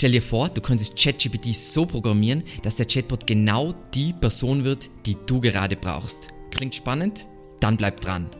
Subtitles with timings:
[0.00, 4.88] Stell dir vor, du könntest ChatGPT so programmieren, dass der Chatbot genau die Person wird,
[5.06, 6.28] die du gerade brauchst.
[6.52, 7.26] Klingt spannend?
[7.58, 8.30] Dann bleib dran.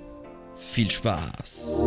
[0.55, 1.81] Viel Spaß!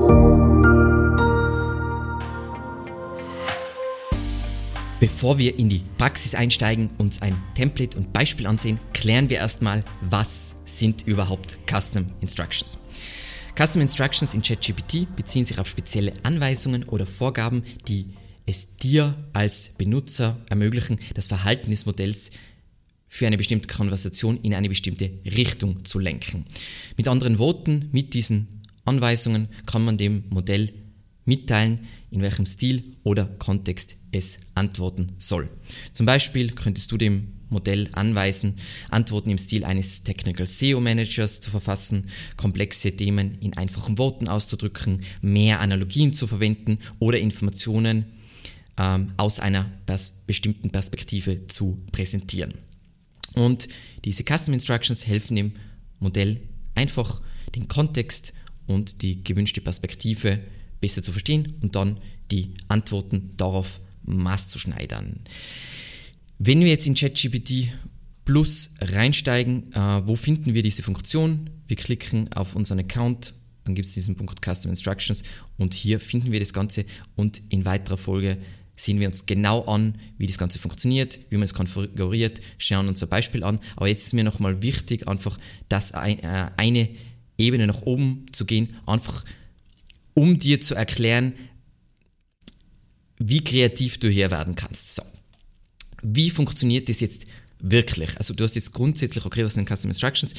[5.00, 9.86] Bevor wir in die Praxis einsteigen, uns ein Template und Beispiel ansehen, klären wir erstmal,
[10.02, 12.78] was sind überhaupt Custom Instructions.
[13.58, 18.08] Custom Instructions in ChatGPT beziehen sich auf spezielle Anweisungen oder Vorgaben, die
[18.46, 22.32] es dir als Benutzer ermöglichen, das Verhalten des Modells
[23.08, 26.46] für eine bestimmte Konversation in eine bestimmte Richtung zu lenken.
[26.98, 28.48] Mit anderen Worten, mit diesen
[28.86, 30.72] Anweisungen kann man dem Modell
[31.26, 35.50] mitteilen, in welchem Stil oder Kontext es antworten soll.
[35.94, 38.56] Zum Beispiel könntest du dem Modell anweisen,
[38.90, 45.04] Antworten im Stil eines Technical SEO Managers zu verfassen, komplexe Themen in einfachen Worten auszudrücken,
[45.22, 48.06] mehr Analogien zu verwenden oder Informationen
[48.78, 52.54] ähm, aus einer pers bestimmten Perspektive zu präsentieren.
[53.36, 53.68] Und
[54.04, 55.54] diese Custom Instructions helfen dem
[56.00, 56.42] Modell
[56.76, 57.22] einfach
[57.56, 58.34] den Kontext
[58.68, 60.40] und die gewünschte Perspektive
[60.80, 62.00] besser zu verstehen und dann
[62.32, 65.20] die Antworten darauf maßzuschneidern.
[66.40, 67.70] Wenn wir jetzt in ChatGPT
[68.24, 71.50] Plus reinsteigen, äh, wo finden wir diese Funktion?
[71.68, 75.24] Wir klicken auf unseren Account, dann gibt es diesen Punkt Custom Instructions
[75.58, 78.38] und hier finden wir das Ganze und in weiterer Folge
[78.82, 83.04] sehen wir uns genau an, wie das Ganze funktioniert, wie man es konfiguriert, schauen uns
[83.04, 83.60] ein Beispiel an.
[83.76, 85.38] Aber jetzt ist mir nochmal wichtig, einfach
[85.70, 86.90] das ein, äh, eine
[87.38, 89.24] Ebene nach oben zu gehen, einfach
[90.14, 91.34] um dir zu erklären,
[93.20, 94.96] wie kreativ du hier werden kannst.
[94.96, 95.04] So.
[96.02, 97.26] Wie funktioniert das jetzt
[97.60, 98.18] wirklich?
[98.18, 100.34] Also du hast jetzt grundsätzlich, okay, was sind Custom Instructions?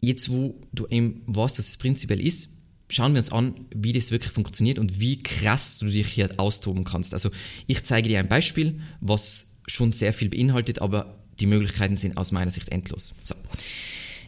[0.00, 2.50] Jetzt, wo du eben weißt, was es prinzipiell ist,
[2.88, 6.84] schauen wir uns an, wie das wirklich funktioniert und wie krass du dich hier austoben
[6.84, 7.14] kannst.
[7.14, 7.30] Also
[7.66, 12.32] ich zeige dir ein Beispiel, was schon sehr viel beinhaltet, aber die Möglichkeiten sind aus
[12.32, 13.14] meiner Sicht endlos.
[13.24, 13.34] So.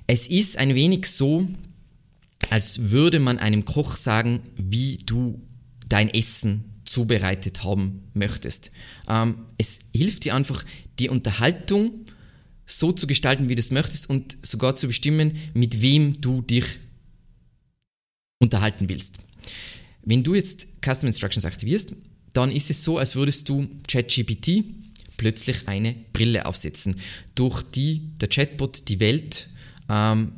[0.06, 1.46] Es ist ein wenig so,
[2.50, 5.42] als würde man einem Koch sagen, wie du
[5.88, 8.70] dein Essen zubereitet haben möchtest.
[9.08, 10.64] Ähm, es hilft dir einfach,
[10.98, 12.04] die Unterhaltung
[12.64, 16.64] so zu gestalten, wie du es möchtest und sogar zu bestimmen, mit wem du dich
[18.38, 19.18] unterhalten willst.
[20.02, 21.94] Wenn du jetzt Custom Instructions aktivierst,
[22.32, 24.64] dann ist es so, als würdest du ChatGPT
[25.16, 26.96] plötzlich eine Brille aufsetzen,
[27.34, 29.48] durch die der Chatbot die Welt
[29.88, 30.32] ähm,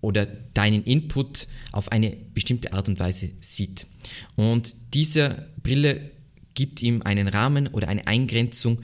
[0.00, 3.86] oder deinen Input auf eine bestimmte Art und Weise sieht.
[4.36, 6.12] Und diese Brille
[6.54, 8.80] gibt ihm einen Rahmen oder eine Eingrenzung,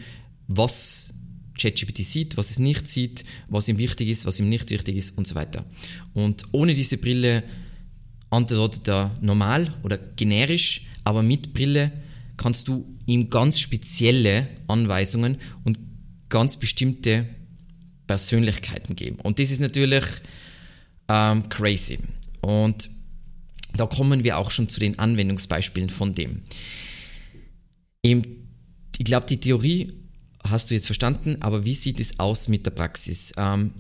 [0.49, 1.15] was
[1.59, 5.17] ChatGPT sieht, was es nicht sieht, was ihm wichtig ist, was ihm nicht wichtig ist
[5.17, 5.65] und so weiter.
[6.13, 7.45] Und ohne diese Brille
[8.35, 11.93] antwortet er normal oder generisch, aber mit Brille
[12.37, 15.79] kannst du ihm ganz spezielle Anweisungen und
[16.29, 17.27] ganz bestimmte
[18.07, 19.17] Persönlichkeiten geben.
[19.23, 20.05] Und das ist natürlich
[21.09, 21.99] ähm, crazy.
[22.41, 22.91] Und
[23.77, 26.43] da kommen wir auch schon zu den Anwendungsbeispielen von dem.
[28.03, 28.17] Ich
[29.05, 29.93] glaube, die Theorie
[30.43, 33.33] hast du jetzt verstanden, aber wie sieht es aus mit der Praxis?
[33.37, 33.73] Ähm,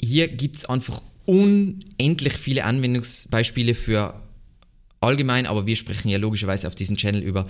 [0.00, 4.18] hier gibt es einfach unendlich viele Anwendungsbeispiele für
[5.00, 7.46] allgemein, aber wir sprechen ja logischerweise auf diesem Channel über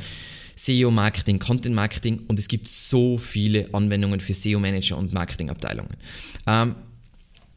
[0.56, 5.96] SEO-Marketing, Content-Marketing und es gibt so viele Anwendungen für SEO-Manager und Marketingabteilungen.
[6.48, 6.74] Ähm,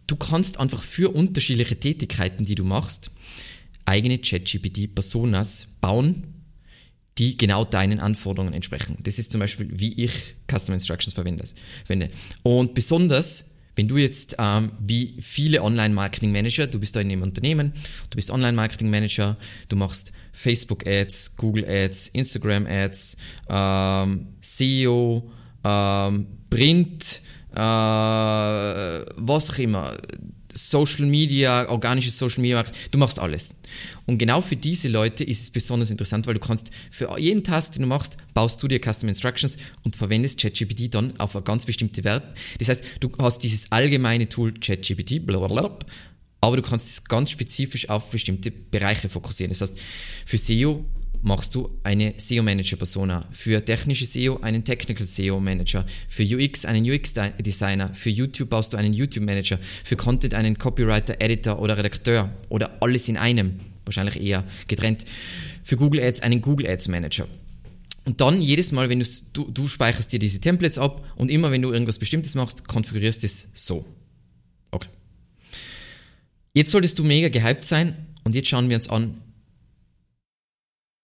[0.06, 3.10] du kannst einfach für unterschiedliche Tätigkeiten, die du machst,
[3.86, 6.24] eigene ChatGPT-Personas bauen,
[7.18, 8.98] die genau deinen Anforderungen entsprechen.
[9.02, 12.12] Das ist zum Beispiel, wie ich Custom Instructions verwende.
[12.44, 17.74] Und besonders wenn du jetzt ähm, wie viele Online-Marketing-Manager, du bist da in einem Unternehmen,
[18.10, 19.38] du bist Online-Marketing-Manager,
[19.70, 23.18] du machst Facebook-Ads, Google-Ads, Instagram-Ads,
[23.50, 25.32] ähm, SEO,
[25.64, 27.22] ähm, Print,
[27.54, 29.98] äh, was auch immer,
[30.54, 33.56] Social Media, organisches Social Media, du machst alles.
[34.06, 37.74] Und genau für diese Leute ist es besonders interessant, weil du kannst für jeden Task,
[37.74, 41.66] den du machst, baust du dir Custom Instructions und verwendest ChatGPT dann auf eine ganz
[41.66, 42.24] bestimmte Wert.
[42.60, 45.22] Das heißt, du hast dieses allgemeine Tool ChatGPT,
[46.42, 49.52] aber du kannst es ganz spezifisch auf bestimmte Bereiche fokussieren.
[49.52, 49.78] Das heißt,
[50.26, 50.86] für SEO
[51.22, 58.10] machst du eine SEO-Manager-Persona, für technische SEO einen Technical SEO-Manager, für UX einen UX-Designer, für
[58.10, 63.18] YouTube baust du einen YouTube-Manager, für Content einen Copywriter, Editor oder Redakteur oder alles in
[63.18, 65.06] einem, wahrscheinlich eher getrennt,
[65.64, 67.28] für Google Ads einen Google Ads Manager.
[68.06, 71.62] Und dann jedes Mal, wenn du, du speicherst dir diese Templates ab und immer wenn
[71.62, 73.86] du irgendwas Bestimmtes machst, konfigurierst es so.
[74.72, 74.90] Okay.
[76.54, 79.22] Jetzt solltest du mega gehypt sein und jetzt schauen wir uns an,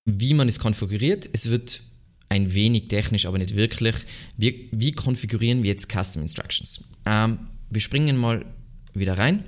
[0.07, 1.29] wie man es konfiguriert.
[1.33, 1.81] Es wird
[2.29, 3.95] ein wenig technisch, aber nicht wirklich.
[4.37, 6.83] Wie, wie konfigurieren wir jetzt Custom Instructions?
[7.05, 7.39] Ähm,
[7.69, 8.45] wir springen mal
[8.93, 9.43] wieder rein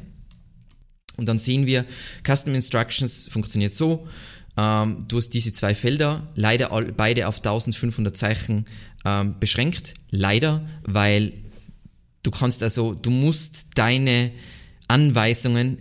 [1.16, 1.86] und dann sehen wir,
[2.28, 4.08] Custom Instructions funktioniert so.
[4.58, 8.66] Ähm, du hast diese zwei Felder, leider all, beide auf 1500 Zeichen
[9.06, 9.94] ähm, beschränkt.
[10.10, 11.32] Leider, weil
[12.24, 14.32] du kannst also, du musst deine
[14.90, 15.78] Anweisungen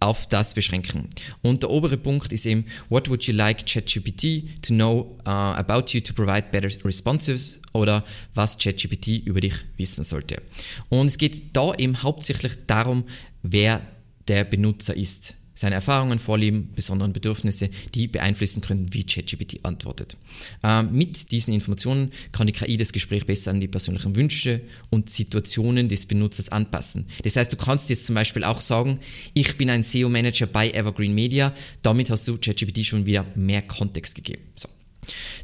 [0.00, 1.08] auf das beschränken.
[1.42, 5.92] Und der obere Punkt ist eben, what would you like ChatGPT to know uh, about
[5.92, 8.04] you to provide better responses oder
[8.34, 10.42] was ChatGPT über dich wissen sollte.
[10.88, 13.04] Und es geht da eben hauptsächlich darum,
[13.42, 13.80] wer
[14.28, 20.16] der Benutzer ist seine Erfahrungen, Vorlieben, besonderen Bedürfnisse, die beeinflussen können, wie ChatGPT antwortet.
[20.62, 24.60] Ähm, mit diesen Informationen kann die KI das Gespräch besser an die persönlichen Wünsche
[24.90, 27.06] und Situationen des Benutzers anpassen.
[27.24, 29.00] Das heißt, du kannst jetzt zum Beispiel auch sagen,
[29.34, 34.14] ich bin ein SEO-Manager bei Evergreen Media, damit hast du ChatGPT schon wieder mehr Kontext
[34.14, 34.42] gegeben.
[34.54, 34.68] So.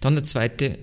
[0.01, 0.79] Dann der zweite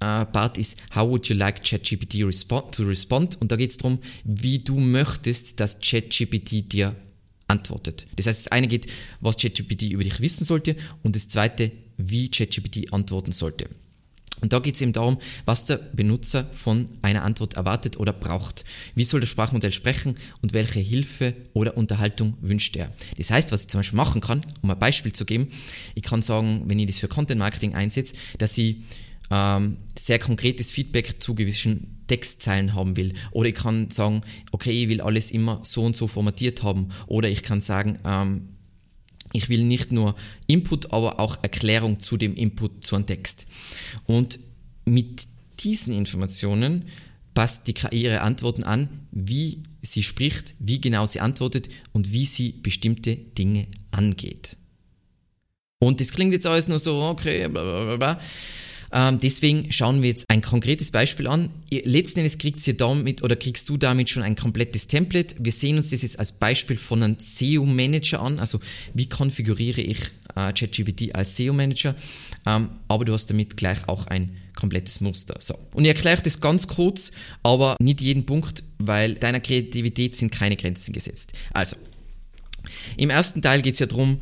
[0.00, 3.40] äh, Part ist, how would you like ChatGPT respond, to respond?
[3.40, 6.96] Und da geht es darum, wie du möchtest, dass ChatGPT dir
[7.52, 8.06] antwortet.
[8.16, 8.86] Das heißt, das eine geht,
[9.20, 13.68] was ChatGPT über dich wissen sollte und das zweite, wie ChatGPT antworten sollte.
[14.40, 18.64] Und da geht es eben darum, was der Benutzer von einer Antwort erwartet oder braucht.
[18.96, 22.92] Wie soll das Sprachmodell sprechen und welche Hilfe oder Unterhaltung wünscht er.
[23.16, 25.48] Das heißt, was ich zum Beispiel machen kann, um ein Beispiel zu geben,
[25.94, 28.78] ich kann sagen, wenn ich das für Content Marketing einsetze, dass ich
[29.30, 33.14] ähm, sehr konkretes Feedback zu gewissen Textzeilen haben will.
[33.30, 34.20] Oder ich kann sagen,
[34.50, 36.90] okay, ich will alles immer so und so formatiert haben.
[37.06, 38.50] Oder ich kann sagen, ähm,
[39.32, 40.14] ich will nicht nur
[40.46, 43.46] Input, aber auch Erklärung zu dem Input zu einem Text.
[44.04, 44.38] Und
[44.84, 45.22] mit
[45.60, 46.84] diesen Informationen
[47.32, 52.26] passt die KI ihre Antworten an, wie sie spricht, wie genau sie antwortet und wie
[52.26, 54.58] sie bestimmte Dinge angeht.
[55.78, 58.20] Und das klingt jetzt alles nur so, okay, bla bla bla.
[58.92, 61.48] Ähm, deswegen schauen wir jetzt ein konkretes Beispiel an.
[61.70, 65.36] Letzten Endes kriegt ihr damit oder kriegst du damit schon ein komplettes Template.
[65.38, 68.38] Wir sehen uns das jetzt als Beispiel von einem SEO-Manager an.
[68.38, 68.60] Also
[68.92, 69.98] wie konfiguriere ich
[70.36, 71.94] äh, ChatGPT als SEO-Manager?
[72.46, 75.36] Ähm, aber du hast damit gleich auch ein komplettes Muster.
[75.38, 75.58] So.
[75.72, 77.12] Und ich erkläre das ganz kurz,
[77.42, 81.32] aber nicht jeden Punkt, weil deiner Kreativität sind keine Grenzen gesetzt.
[81.52, 81.76] Also,
[82.96, 84.20] im ersten Teil geht es ja darum,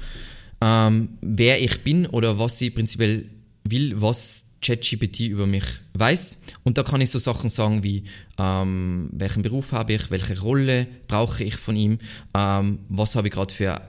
[0.62, 3.28] ähm, wer ich bin oder was ich prinzipiell
[3.64, 5.65] will, was ChatGPT über mich
[5.95, 6.41] weiß.
[6.65, 8.05] Und da kann ich so Sachen sagen wie,
[8.39, 11.99] ähm, welchen Beruf habe ich, welche Rolle brauche ich von ihm,
[12.35, 13.81] ähm, was habe ich gerade für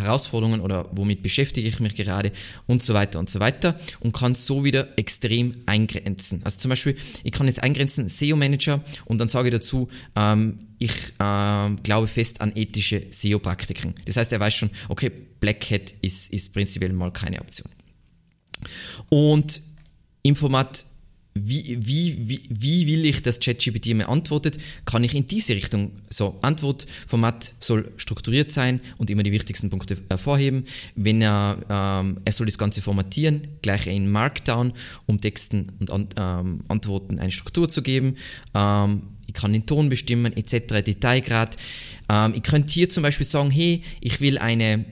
[0.00, 2.32] Herausforderungen oder womit beschäftige ich mich gerade
[2.66, 6.40] und so weiter und so weiter und kann so wieder extrem eingrenzen.
[6.44, 10.94] Also zum Beispiel, ich kann jetzt eingrenzen SEO-Manager und dann sage ich dazu, ähm, ich
[11.18, 13.94] äh, glaube fest an ethische SEO-Praktiken.
[14.06, 17.70] Das heißt, er weiß schon, okay, Black Hat ist, ist prinzipiell mal keine Option.
[19.08, 19.60] Und
[20.22, 20.84] im Format,
[21.34, 25.92] wie, wie, wie, wie will ich, dass ChatGPT mir antwortet, kann ich in diese Richtung,
[26.10, 30.64] so Antwortformat soll strukturiert sein und immer die wichtigsten Punkte hervorheben.
[30.96, 34.72] Wenn er, ähm, er soll das Ganze formatieren, gleich in Markdown,
[35.06, 38.16] um Texten und an, ähm, Antworten eine Struktur zu geben.
[38.54, 41.56] Ähm, ich kann den Ton bestimmen, etc., Detailgrad.
[42.08, 44.84] Ähm, ich könnte hier zum Beispiel sagen, hey, ich will eine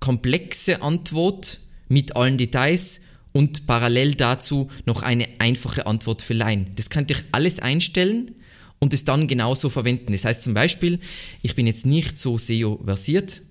[0.00, 1.58] komplexe Antwort
[1.88, 3.02] mit allen Details
[3.32, 6.72] und parallel dazu noch eine einfache Antwort für Laien.
[6.76, 8.34] Das könnt ihr alles einstellen
[8.78, 10.12] und es dann genauso verwenden.
[10.12, 11.00] Das heißt zum Beispiel,
[11.42, 13.42] ich bin jetzt nicht so SEO-versiert,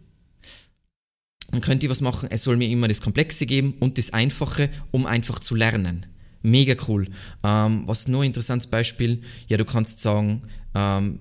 [1.52, 4.70] dann könnt ihr was machen, es soll mir immer das Komplexe geben und das Einfache,
[4.92, 6.06] um einfach zu lernen.
[6.42, 7.08] Mega cool.
[7.44, 10.44] Ähm, was nur ein interessantes Beispiel, ja, du kannst sagen,
[10.76, 11.20] ähm,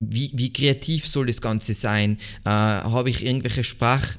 [0.00, 2.18] wie, wie kreativ soll das Ganze sein?
[2.44, 4.14] Äh, Habe ich irgendwelche Sprach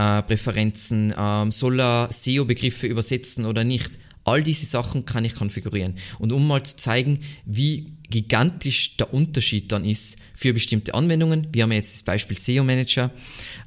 [0.00, 3.98] äh, Präferenzen, ähm, soll er SEO-Begriffe übersetzen oder nicht.
[4.24, 5.94] All diese Sachen kann ich konfigurieren.
[6.18, 11.64] Und um mal zu zeigen, wie gigantisch der Unterschied dann ist für bestimmte Anwendungen, wir
[11.64, 13.10] haben jetzt das Beispiel SEO Manager,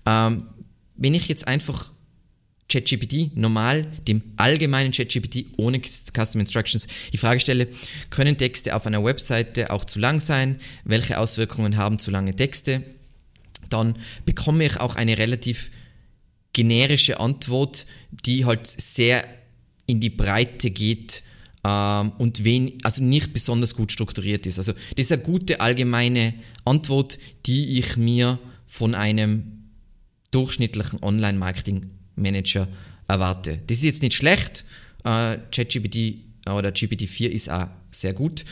[0.05, 0.45] ähm,
[0.95, 1.91] wenn ich jetzt einfach
[2.69, 7.67] ChatGPT normal, dem allgemeinen ChatGPT ohne Custom Instructions die Frage stelle,
[8.09, 10.59] können Texte auf einer Webseite auch zu lang sein?
[10.83, 12.83] Welche Auswirkungen haben zu lange Texte?
[13.69, 15.69] Dann bekomme ich auch eine relativ
[16.53, 19.25] generische Antwort, die halt sehr
[19.86, 21.24] in die Breite geht
[21.63, 24.60] ähm, und wen, also nicht besonders gut strukturiert ist.
[24.60, 26.33] Also das ist eine gute allgemeine
[26.65, 29.69] Antwort, die ich mir von einem
[30.31, 32.67] durchschnittlichen Online-Marketing-Manager
[33.07, 33.60] erwarte.
[33.67, 34.63] Das ist jetzt nicht schlecht.
[35.03, 38.43] Äh, ChatGPT oder GPT-4 ist auch sehr gut,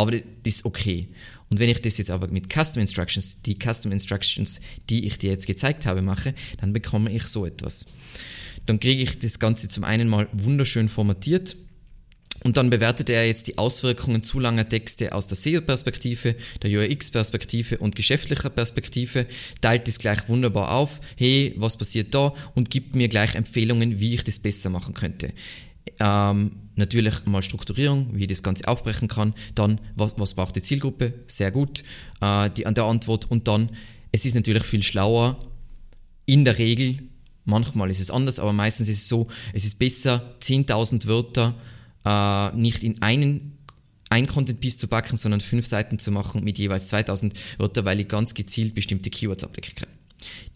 [0.00, 1.08] aber das ist okay.
[1.50, 5.30] Und wenn ich das jetzt aber mit Custom Instructions, die Custom Instructions, die ich dir
[5.30, 7.86] jetzt gezeigt habe, mache, dann bekomme ich so etwas.
[8.66, 11.56] dann kriege ich das Ganze zum einen mal wunderschön formatiert
[12.42, 17.78] und dann bewertet er jetzt die Auswirkungen zu langer Texte aus der SEO-Perspektive, der UX-Perspektive
[17.78, 19.26] und geschäftlicher Perspektive,
[19.60, 24.14] teilt das gleich wunderbar auf, hey, was passiert da und gibt mir gleich Empfehlungen, wie
[24.14, 25.32] ich das besser machen könnte.
[25.98, 30.62] Ähm, natürlich mal Strukturierung, wie ich das Ganze aufbrechen kann, dann was, was braucht die
[30.62, 31.84] Zielgruppe, sehr gut,
[32.20, 33.30] äh, die, an der Antwort.
[33.30, 33.70] Und dann,
[34.10, 35.38] es ist natürlich viel schlauer,
[36.26, 36.98] in der Regel,
[37.44, 41.54] manchmal ist es anders, aber meistens ist es so, es ist besser, 10.000 Wörter
[42.04, 43.56] äh, nicht in einen
[44.10, 48.00] ein Content Piece zu packen, sondern fünf Seiten zu machen mit jeweils 2000 Wörter, weil
[48.00, 49.88] ich ganz gezielt bestimmte Keywords abdecken kann.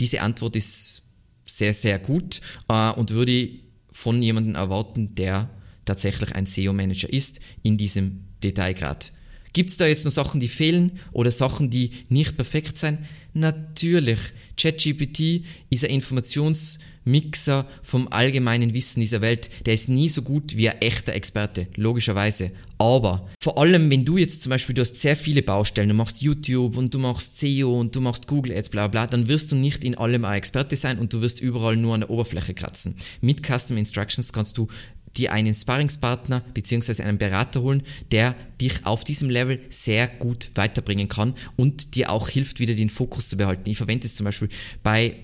[0.00, 1.02] Diese Antwort ist
[1.46, 3.48] sehr, sehr gut äh, und würde
[3.92, 5.48] von jemandem erwarten, der
[5.84, 9.12] tatsächlich ein SEO-Manager ist, in diesem Detailgrad.
[9.54, 12.98] Gibt es da jetzt noch Sachen, die fehlen oder Sachen, die nicht perfekt sind?
[13.34, 14.18] Natürlich.
[14.56, 19.50] ChatGPT ist ein Informationsmixer vom allgemeinen Wissen dieser Welt.
[19.66, 22.50] Der ist nie so gut wie ein echter Experte, logischerweise.
[22.78, 26.22] Aber vor allem, wenn du jetzt zum Beispiel, du hast sehr viele Baustellen, du machst
[26.22, 29.56] YouTube und du machst SEO und du machst Google Ads, bla bla, dann wirst du
[29.56, 32.96] nicht in allem ein Experte sein und du wirst überall nur an der Oberfläche kratzen.
[33.20, 34.68] Mit Custom Instructions kannst du
[35.16, 37.02] dir einen Sparringspartner bzw.
[37.02, 42.28] einen Berater holen, der dich auf diesem Level sehr gut weiterbringen kann und dir auch
[42.28, 43.68] hilft, wieder den Fokus zu behalten.
[43.68, 44.48] Ich verwende es zum Beispiel
[44.82, 45.16] bei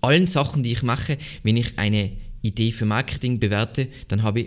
[0.00, 2.12] allen Sachen, die ich mache, wenn ich eine
[2.42, 4.46] Idee für Marketing bewerte, dann habe ich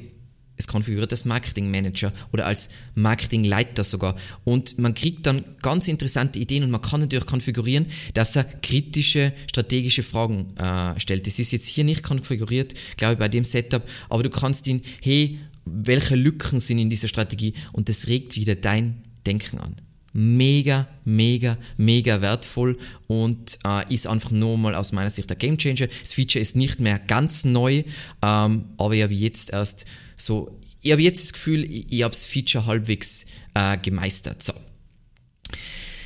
[0.57, 4.15] es konfiguriert als Marketing Manager oder als Marketingleiter sogar.
[4.43, 9.33] Und man kriegt dann ganz interessante Ideen und man kann natürlich konfigurieren, dass er kritische,
[9.49, 11.27] strategische Fragen äh, stellt.
[11.27, 14.81] Das ist jetzt hier nicht konfiguriert, glaube ich, bei dem Setup, aber du kannst ihn,
[15.01, 19.75] hey, welche Lücken sind in dieser Strategie und das regt wieder dein Denken an.
[20.19, 25.87] Mega, mega, mega wertvoll und äh, ist einfach nur mal aus meiner Sicht der Gamechanger.
[26.01, 27.83] Das Feature ist nicht mehr ganz neu,
[28.23, 32.13] ähm, aber ich habe jetzt erst so, ich habe jetzt das Gefühl, ich, ich habe
[32.13, 34.41] das Feature halbwegs äh, gemeistert.
[34.41, 34.53] So.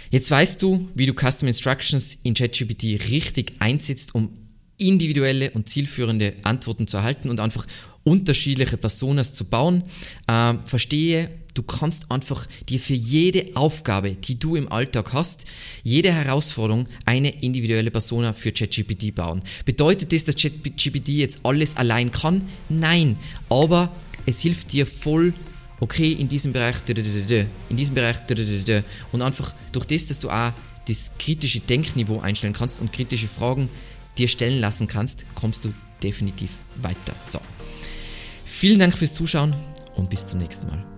[0.10, 4.34] Jetzt weißt du, wie du Custom Instructions in ChatGPT richtig einsetzt, um
[4.78, 7.66] individuelle und zielführende Antworten zu erhalten und einfach
[8.04, 9.84] unterschiedliche Personas zu bauen.
[10.28, 15.46] Ähm, verstehe, du kannst einfach dir für jede Aufgabe, die du im Alltag hast,
[15.84, 19.42] jede Herausforderung eine individuelle Persona für ChatGPT bauen.
[19.66, 22.48] Bedeutet das, dass ChatGPT jetzt alles allein kann?
[22.70, 23.18] Nein,
[23.50, 25.34] aber es hilft dir voll
[25.82, 28.16] okay, in diesem Bereich, in diesem Bereich,
[29.12, 30.54] und einfach durch das, dass du auch
[30.88, 33.68] das kritische Denkniveau einstellen kannst und kritische Fragen
[34.18, 37.16] dir stellen lassen kannst, kommst du definitiv weiter.
[37.26, 37.40] So.
[38.46, 39.56] Vielen Dank fürs Zuschauen
[39.96, 40.91] und bis zum nächsten Mal.